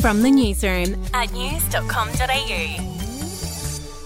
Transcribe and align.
From 0.00 0.22
the 0.22 0.30
newsroom 0.30 1.02
at 1.14 1.32
news.com.au. 1.32 2.92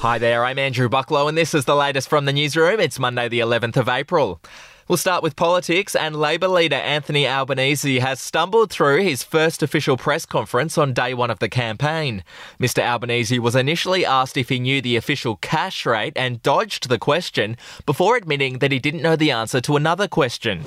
Hi 0.00 0.18
there, 0.18 0.44
I'm 0.44 0.58
Andrew 0.58 0.88
Bucklow, 0.88 1.28
and 1.28 1.36
this 1.36 1.52
is 1.52 1.66
the 1.66 1.76
latest 1.76 2.08
from 2.08 2.24
the 2.24 2.32
newsroom. 2.32 2.80
It's 2.80 2.98
Monday, 2.98 3.28
the 3.28 3.40
11th 3.40 3.76
of 3.76 3.88
April. 3.88 4.40
We'll 4.88 4.96
start 4.96 5.22
with 5.22 5.36
politics, 5.36 5.94
and 5.94 6.16
Labor 6.16 6.48
leader 6.48 6.76
Anthony 6.76 7.28
Albanese 7.28 8.00
has 8.00 8.20
stumbled 8.20 8.70
through 8.70 9.02
his 9.02 9.22
first 9.22 9.62
official 9.62 9.96
press 9.96 10.26
conference 10.26 10.76
on 10.78 10.94
day 10.94 11.14
one 11.14 11.30
of 11.30 11.38
the 11.38 11.48
campaign. 11.48 12.24
Mr. 12.58 12.82
Albanese 12.82 13.38
was 13.38 13.54
initially 13.54 14.04
asked 14.04 14.36
if 14.36 14.48
he 14.48 14.58
knew 14.58 14.80
the 14.80 14.96
official 14.96 15.36
cash 15.36 15.86
rate 15.86 16.14
and 16.16 16.42
dodged 16.42 16.88
the 16.88 16.98
question 16.98 17.56
before 17.86 18.16
admitting 18.16 18.58
that 18.58 18.72
he 18.72 18.78
didn't 18.78 19.02
know 19.02 19.16
the 19.16 19.30
answer 19.30 19.60
to 19.60 19.76
another 19.76 20.08
question. 20.08 20.64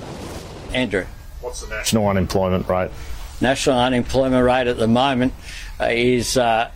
Andrew. 0.72 1.04
What's 1.40 1.60
the 1.60 1.68
national 1.68 2.08
unemployment 2.08 2.66
rate? 2.68 2.90
National 3.40 3.78
unemployment 3.78 4.44
rate 4.44 4.66
at 4.68 4.76
the 4.78 4.86
moment 4.86 5.32
uh, 5.80 5.88
is, 5.90 6.36
uh, 6.36 6.70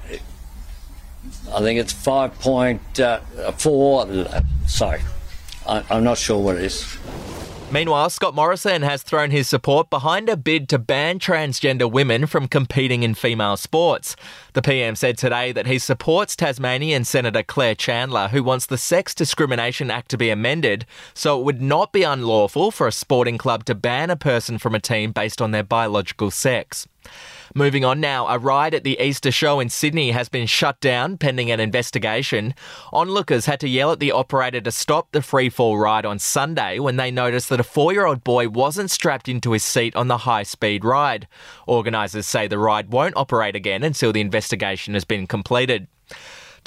I 1.53 1.61
think 1.61 1.79
it's 1.81 1.93
5.4. 1.93 4.69
sorry, 4.69 5.03
I, 5.67 5.85
I'm 5.91 6.05
not 6.05 6.17
sure 6.19 6.43
what 6.43 6.57
it 6.57 6.63
is. 6.63 6.97
Meanwhile, 7.71 8.09
Scott 8.09 8.35
Morrison 8.35 8.81
has 8.81 9.03
thrown 9.03 9.31
his 9.31 9.47
support 9.47 9.91
behind 9.91 10.31
a 10.31 10.39
bid 10.39 10.71
to 10.71 10.79
ban 10.79 11.19
transgender 11.19 11.91
women 11.91 12.27
from 12.27 12.49
competing 12.49 13.03
in 13.03 13.13
female 13.13 13.59
sports. 13.59 14.17
The 14.55 14.63
PM 14.63 14.97
said 14.97 15.19
today 15.19 15.53
that 15.53 15.67
he 15.67 15.79
supports 15.79 16.35
Tasmanian 16.35 17.05
Senator 17.05 17.43
Claire 17.43 17.75
Chandler, 17.75 18.29
who 18.29 18.43
wants 18.43 18.65
the 18.65 18.79
Sex 18.79 19.15
Discrimination 19.15 19.91
Act 19.91 20.11
to 20.13 20.17
be 20.17 20.31
amended 20.31 20.87
so 21.13 21.39
it 21.39 21.45
would 21.45 21.61
not 21.61 21.93
be 21.93 22.05
unlawful 22.05 22.71
for 22.71 22.87
a 22.87 22.93
sporting 22.93 23.37
club 23.37 23.67
to 23.67 23.75
ban 23.75 24.09
a 24.09 24.17
person 24.17 24.57
from 24.57 24.75
a 24.75 24.81
team 24.81 25.13
based 25.13 25.43
on 25.43 25.51
their 25.51 25.63
biological 25.63 26.31
sex. 26.31 26.89
Moving 27.55 27.85
on 27.85 28.01
now, 28.01 28.27
a 28.29 28.39
ride 28.39 28.75
at 28.75 28.85
the 28.85 29.01
Easter 29.01 29.31
show 29.31 29.59
in 29.59 29.69
Sydney 29.69 30.11
has 30.11 30.29
been 30.29 30.47
shut 30.47 30.81
down 30.81 31.17
pending 31.17 31.51
an 31.51 31.61
investigation. 31.61 32.55
Onlookers 32.93 33.47
had 33.47 33.61
to 33.61 33.69
yell 33.69 33.91
at 33.91 34.01
the 34.01 34.13
operator 34.13 34.61
to 34.61 34.71
stop 34.71 35.13
the 35.13 35.23
free 35.23 35.49
fall 35.49 35.79
ride 35.79 36.05
on 36.05 36.19
Sunday 36.19 36.79
when 36.79 36.97
they 36.97 37.11
noticed 37.11 37.49
that 37.49 37.61
a 37.61 37.65
four 37.65 37.93
year 37.93 38.07
old 38.07 38.23
boy 38.23 38.49
wasn't 38.49 38.91
strapped 38.91 39.29
into 39.29 39.53
his 39.53 39.65
seat 39.65 39.97
on 39.97 40.09
the 40.09 40.19
high 40.19 40.43
speed 40.43 40.85
ride. 40.85 41.27
Organisers 41.67 42.27
say 42.27 42.47
the 42.47 42.59
ride 42.59 42.91
won't 42.91 43.17
operate 43.17 43.57
again 43.57 43.83
until 43.83 44.13
the 44.13 44.21
investigation 44.21 44.95
has 44.95 45.05
been 45.05 45.27
completed. 45.27 45.89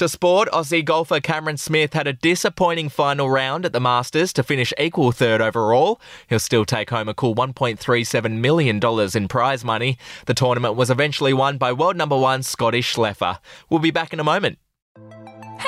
To 0.02 0.10
sport, 0.10 0.50
Aussie 0.50 0.84
golfer 0.84 1.20
Cameron 1.20 1.58
Smith 1.58 1.94
had 1.94 2.08
a 2.08 2.14
disappointing 2.14 2.90
final 2.90 3.30
round 3.30 3.68
at 3.68 3.72
the 3.72 3.80
Masters 3.80 4.34
to 4.34 4.42
finish 4.42 4.74
equal 4.80 5.12
third 5.12 5.42
overall. 5.42 6.02
He'll 6.28 6.40
still 6.40 6.66
take 6.66 6.90
home 6.90 7.08
a 7.08 7.14
cool 7.14 7.36
$1.37 7.36 8.40
million 8.40 8.80
in 9.16 9.28
prize 9.28 9.64
money. 9.64 10.00
The 10.26 10.34
tournament 10.34 10.74
was 10.74 10.90
eventually 10.90 11.34
won 11.34 11.60
by 11.60 11.72
world 11.72 11.98
number 11.98 12.18
one 12.18 12.42
Scottie 12.42 12.82
Scheffler. 12.82 13.38
We'll 13.70 13.80
be 13.80 13.92
back 13.92 14.12
in 14.12 14.20
a 14.20 14.24
moment. 14.24 14.58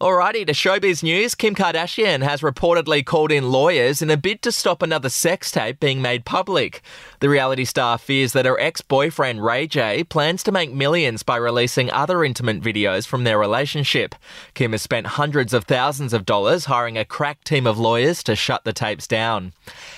Alrighty, 0.00 0.46
to 0.46 0.52
showbiz 0.52 1.02
news, 1.02 1.34
Kim 1.34 1.56
Kardashian 1.56 2.22
has 2.22 2.40
reportedly 2.40 3.04
called 3.04 3.32
in 3.32 3.50
lawyers 3.50 4.00
in 4.00 4.08
a 4.10 4.16
bid 4.16 4.42
to 4.42 4.52
stop 4.52 4.80
another 4.80 5.08
sex 5.08 5.50
tape 5.50 5.80
being 5.80 6.00
made 6.00 6.24
public. 6.24 6.82
The 7.18 7.28
reality 7.28 7.64
star 7.64 7.98
fears 7.98 8.32
that 8.32 8.46
her 8.46 8.60
ex 8.60 8.80
boyfriend 8.80 9.44
Ray 9.44 9.66
J 9.66 10.04
plans 10.04 10.44
to 10.44 10.52
make 10.52 10.72
millions 10.72 11.24
by 11.24 11.34
releasing 11.34 11.90
other 11.90 12.22
intimate 12.22 12.60
videos 12.60 13.08
from 13.08 13.24
their 13.24 13.40
relationship. 13.40 14.14
Kim 14.54 14.70
has 14.70 14.82
spent 14.82 15.08
hundreds 15.08 15.52
of 15.52 15.64
thousands 15.64 16.12
of 16.12 16.24
dollars 16.24 16.66
hiring 16.66 16.96
a 16.96 17.04
crack 17.04 17.42
team 17.42 17.66
of 17.66 17.76
lawyers 17.76 18.22
to 18.22 18.36
shut 18.36 18.62
the 18.62 18.72
tapes 18.72 19.08
down. 19.08 19.52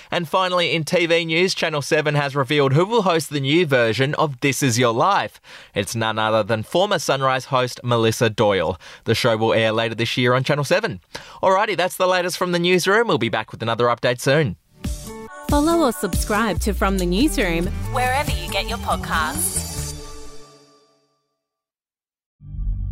And 0.09 0.27
finally, 0.27 0.73
in 0.73 0.83
TV 0.83 1.27
news, 1.27 1.53
Channel 1.53 1.83
7 1.83 2.15
has 2.15 2.35
revealed 2.35 2.73
who 2.73 2.85
will 2.85 3.03
host 3.03 3.29
the 3.29 3.39
new 3.39 3.67
version 3.67 4.15
of 4.15 4.39
This 4.41 4.63
Is 4.63 4.79
Your 4.79 4.93
Life. 4.93 5.39
It's 5.75 5.95
none 5.95 6.17
other 6.17 6.41
than 6.41 6.63
former 6.63 6.97
Sunrise 6.97 7.45
host 7.45 7.79
Melissa 7.83 8.31
Doyle. 8.31 8.79
The 9.03 9.13
show 9.13 9.37
will 9.37 9.53
air 9.53 9.71
later 9.71 9.90
this 9.95 10.17
year 10.17 10.33
on 10.33 10.43
Channel 10.43 10.63
7. 10.63 10.99
Alrighty, 11.41 11.77
that's 11.77 11.97
the 11.97 12.07
latest 12.07 12.37
from 12.37 12.51
the 12.51 12.59
newsroom. 12.59 13.07
We'll 13.07 13.17
be 13.17 13.29
back 13.29 13.51
with 13.51 13.61
another 13.61 13.85
update 13.85 14.19
soon. 14.19 14.55
Follow 15.49 15.85
or 15.85 15.91
subscribe 15.91 16.59
to 16.61 16.73
From 16.73 16.97
the 16.97 17.05
Newsroom 17.05 17.67
wherever 17.91 18.31
you 18.31 18.49
get 18.51 18.69
your 18.69 18.77
podcasts. 18.77 19.60